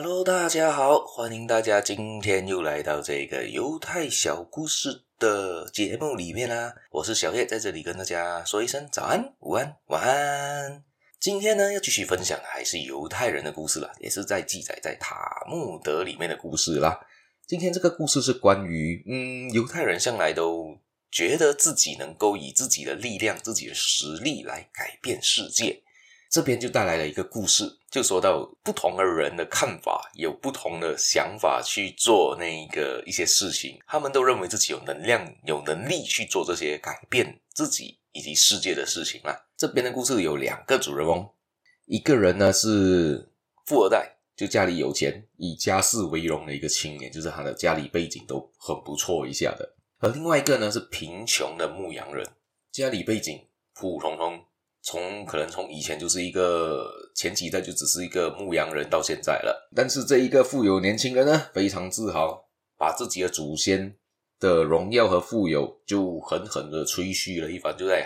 [0.00, 6.72] Hello，大家好，欢迎大家今天又来到这个犹太小故事的节目里面啦。
[6.92, 10.84] 我是小叶，在这里跟大家说一声早安、午安、晚安。
[11.18, 17.00] 今天呢，要继续分享还是犹太人的故事啦，也是在记载在塔木德里面的故事啦。
[17.48, 20.78] 今天这个故事是关于，嗯，犹太人向来都
[21.10, 25.82] 觉得自己能够以自己的力量、自己的实力来改变世界。
[26.30, 39.46] 这边就带来了一个故事，就说到不同的人的看法，有不同的想法去做那个一些事情，他们都认为自己有能量、有能力去做这些改变自己以及世界的事情啦。
[39.56, 41.26] 这边的故事有两个主人翁，
[41.86, 43.32] 一个人呢是
[43.64, 49.64] 富二代，就家里有钱，以家世为荣的一个青年，就是他的家里背景都很不错一下的；
[49.98, 52.28] 而另外一个呢是贫穷的牧羊人，
[52.70, 54.44] 家里背景普普通通。
[54.88, 63.94] 从可能从以前就是一个前几代就只是一个牧羊人到现在了，但是这一个富有年轻人呢，非常自豪，把自己的祖先
[64.40, 68.02] 的荣耀和富有就狠狠的吹嘘了一番，就在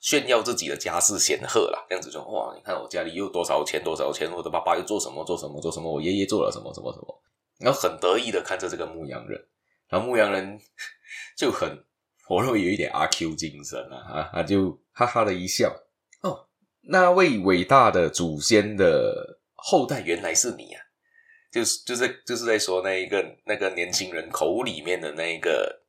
[0.00, 1.86] 炫耀自己的家世显赫啦。
[1.88, 7.22] 这样子说，哇，你看我家里又多少钱多少钱，我的爸爸又做什么做什么做什么，我爷爷做了什么什么什么，
[7.60, 9.40] 然后很得意的看着这个牧羊人，
[9.88, 10.58] 然后牧羊人
[11.36, 11.84] 就很，
[12.28, 15.72] 我认为有一点阿 Q 精神啊，啊，他就哈哈的一笑。
[16.88, 20.82] 那位伟大的祖先的后代原来是你啊！
[21.52, 25.82] 就是就是就是在说那一个那个年轻人口里面的那一个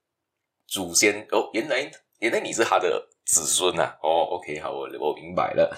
[0.67, 5.77] 祖先哦，原来原来你是他的子孙呐、哦，OK，好，我我明白了。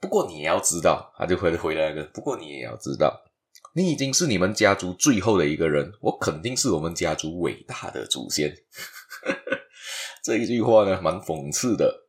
[0.00, 2.04] 不过你也要知道，他就回回来了。
[2.14, 3.22] 不过你也要知道，
[3.74, 8.54] 你已经是你们家族最后的一个人，我肯定是我们家族伟大的祖先。
[10.24, 12.05] 这一句话呢，蛮讽刺的。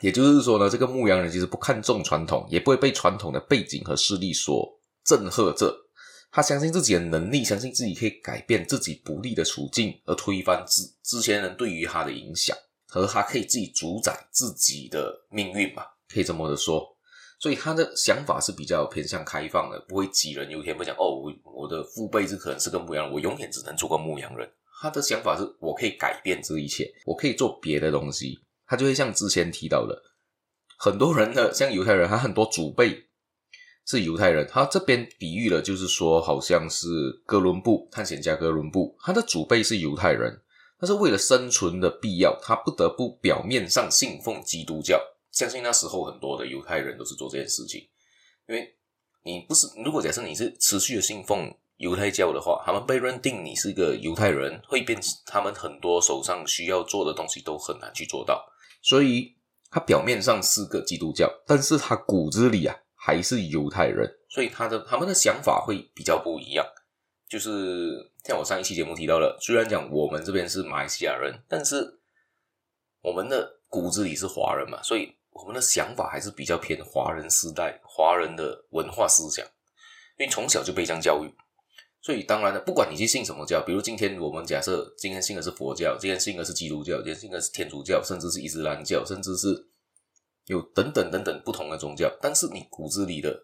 [0.00, 5.74] 也就是说呢，这个牧羊人其实不看重传统，也不会被传统的背景和势力所震慑着。
[6.30, 12.54] 他相信自己的能力，相信自己可以改变自己不利的处境，而推翻之之前人对于他的影响，
[12.88, 15.82] 和他可以自己主宰自己的命运嘛，
[16.12, 16.84] 可以这么的说。
[17.38, 24.50] 所以他的想法是比较偏向开放的，不会杞人忧天，不讲哦，我我的父辈是可能是个牧羊人，我永远只能做个牧羊人。
[24.80, 28.38] 他的想法是我可以改变这一切，我可以做别的东西。
[28.66, 30.02] 他就会像之前提到的，
[30.78, 33.06] 很多人的像犹太人，他很多祖辈
[33.84, 34.46] 是犹太人。
[34.50, 36.86] 他这边比喻了，就是说，好像是
[37.24, 40.42] 哥伦布探险家哥伦布，他的祖辈是犹太人，
[40.78, 45.00] 但是为了生存的必要，他不得不表面上信奉基督教。
[45.30, 47.86] 相信那时候很多的犹太人都是做这件事情，
[48.48, 48.74] 因为
[49.22, 58.44] 你不是，如果假设你是持续的信奉犹太教的话，他们被认定你是一个犹太人，会变他们很多手上需要做的东西都很难去做到。
[58.86, 59.36] 所以
[59.68, 66.64] 他表面上是个基督教，但是他骨子里啊还是犹太人，所以他的他们的想法会比较不一样。
[67.28, 71.98] 就是像我上一期节目提到了，虽然讲我们这边是马来西亚人，但是
[73.02, 79.44] 我们的骨子里是华人嘛，所以我们的想法还是比较偏华人时代华人的文化思想，
[80.16, 81.34] 因为从小就被这样教育。
[82.06, 89.66] 所以当然了，不管你去信什么教，比如今天我们假设今天信的是佛教，今天信的是基督教，今天信的是天主教，甚至是伊斯兰教，甚至是
[90.44, 93.36] 有等等等等不同的宗教，但是你骨子里的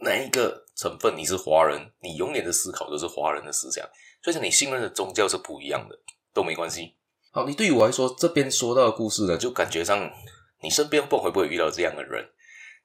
[0.00, 3.82] 哪一个成分你是华人，你永远的思考都是华人的思想，
[4.22, 5.98] 所以你信任的宗教是不一样的，
[6.34, 6.96] 都没关系。
[7.30, 10.10] 好，你对于我来说，这边说到的故事呢，就感觉上
[10.62, 12.28] 你身边不会不会遇到这样的人。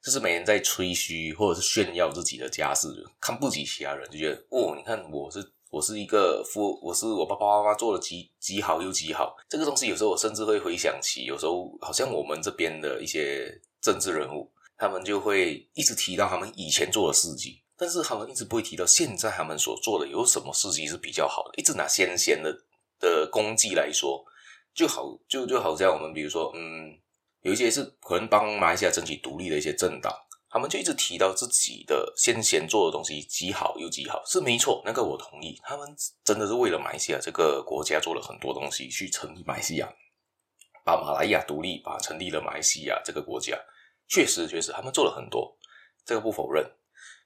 [0.02, 2.88] 就是每天在吹嘘或者是炫耀自己的家世，
[3.20, 9.36] 看不起其他人，就觉得哦，你看我是我是一个富，我是我爸爸妈妈做的极极好又极好。
[9.48, 21.50] 这个东西有时候我甚至会回想起，有时候好像我们这边的一些政治人物，他们就会一直提到他们以前做的事迹，但是他们一直不会提到现在他们所做的有什么事迹是比较好的。
[21.58, 22.64] 一直拿先贤的
[22.98, 24.24] 的功绩来说，
[24.74, 26.98] 就好就就好像我们比如说嗯。
[27.42, 30.12] 有一些是可能帮马来西亚争取独立的一些政党，
[30.50, 35.58] 他们就一直提到自己的先贤做的东西极好又极好，是没错，那个我同意。
[35.62, 35.88] 他们
[36.24, 39.88] 真的是为了马来西亚这个国家做了很多东西，去成立马来西亚，
[40.84, 43.58] 把马来亚独立，把成立了马来西亚这个国家，
[44.06, 45.56] 确实确实他们做了很多，
[46.04, 46.70] 这个不否认。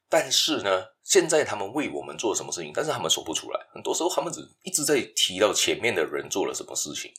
[0.08, 2.70] 但是呢，现在他们为我们做了什么事情？
[2.72, 7.10] 但是他们说不出来，很多时候他们只一直在提到前面的人做了什么事情，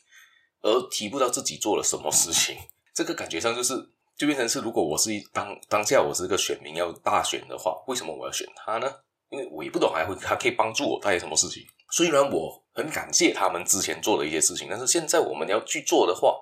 [0.62, 2.56] 而提不到自己做了什么事情。
[2.96, 3.76] 这个感觉上就是，
[4.18, 8.90] 就变成是，如果我是一当当下我是一个选民要大选的话，为什么我要选他呢？
[9.30, 11.62] 因为我也不懂还会他可以帮助我带来什么事情。
[11.92, 16.40] 虽然我很感谢他们之前做的一些事情，但是现在我们要去做的话，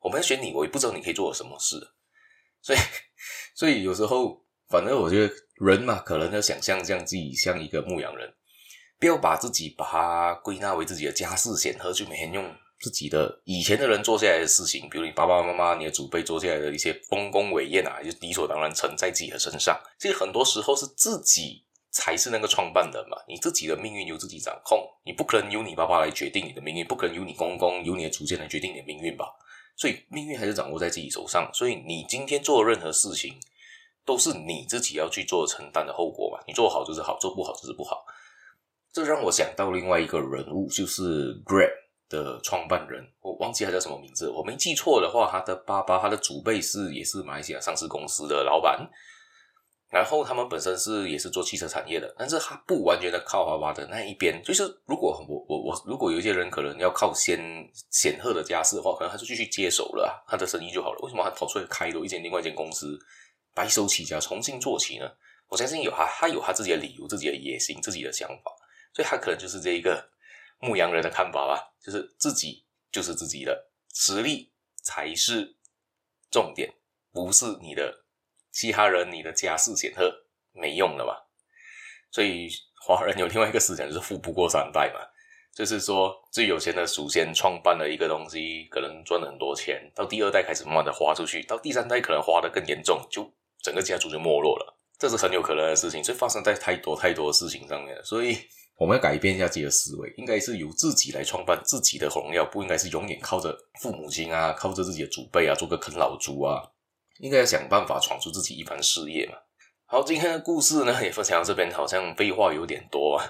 [0.00, 1.76] 我们要选你，我也不知道你可以做什么事。
[2.62, 2.78] 所以，
[3.54, 8.32] 所以有时候，反正我觉得人嘛，可能要想象这样自己像一个牧羊人，
[8.98, 12.44] 不要把自己把它归纳为自己的家世显赫，就每天用
[12.84, 19.74] 自己的以前的人做下来的事情，比如你爸爸妈妈、你的祖辈做下来的一些丰功伟业啊，就理所当然承在自己的身上。
[19.98, 29.24] 其实很多时候是自己才是那个创办人嘛，你自己的命运由自己掌控，你不可能由你爸爸来决定你的命运，不可能由你公公、由你的祖先来决定你的命运吧？
[29.76, 31.48] 所以命运还是掌握在自己手上。
[31.54, 33.34] 所以你今天做的任何事情，
[34.04, 36.44] 都是你自己要去做承担的后果嘛。
[36.46, 38.04] 你做好就是好，做不好就是不好。
[38.92, 41.72] 这让我想到另外一个人物，就是 Grab
[42.14, 44.30] 的创办人，我忘记他叫什么名字。
[44.30, 48.88] 我没记错的话，他的爸爸、他的祖辈是也是马来西亚上市公司的老板。
[49.90, 54.42] 然后他们本身是也是做汽车产业的，但是他不完全的靠爸爸的那一边。
[54.42, 57.38] 就是如果我我我如果有一些人可能要靠先
[57.90, 60.98] 显赫的家世的话，可能他就继续接手了他的生意就好了。
[61.02, 62.98] 为什么他跑出来开多一间另外一间公司，
[63.54, 65.08] 白手起家重新做起呢？
[65.48, 68.50] 我相信有他，他有他自己的理由、自己的野心、自己的想法，
[68.92, 70.04] 所以他可能就是这一个
[70.64, 74.52] 牧羊人的看法吧，就是自己就是自己的实力
[74.82, 75.56] 才是
[76.30, 76.74] 重点，
[77.12, 78.00] 不是你的。
[78.56, 81.12] 其他人，你的家世显赫没用了嘛？
[82.12, 82.48] 所以
[82.80, 85.00] 华人有另外一个思想，就是富不过三代嘛。
[85.52, 93.28] 就是说，最有钱的祖先创办了一个东西，可能赚了很多钱，到第二代开始慢慢的花出去，到第三代可能花的更严重，就
[93.60, 94.78] 整个家族就没落了。
[95.00, 98.00] 这是很有可能的事情，所以发生在太多太多事情上面。
[98.04, 98.38] 所以
[98.76, 106.60] 我们要改变一下自己的思维，应该是由自己来创办自己的荣耀，不应该是永远靠着父母亲啊，靠着自己的祖辈啊，做个啃老族啊。
[107.20, 109.36] 应该要想办法闯出自己一番事业嘛。
[109.86, 113.22] 好，今天的故事呢也分享到这边，好像废话有点多啊。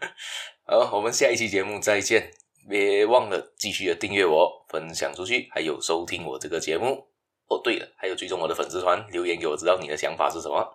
[0.64, 2.30] 好，我们下一期节目再见，
[2.66, 7.06] 别忘了继续的订阅我、分享出去，还有收听我这个节目。
[7.48, 10.74] 哦，对了，还有追踪我的粉丝团，留言给我知道你的想法是什么。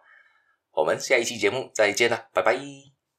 [0.73, 2.94] 我们下一期节目再见啦，拜拜。